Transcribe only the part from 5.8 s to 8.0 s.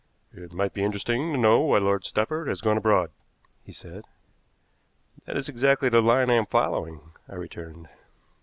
the line I am following," I returned.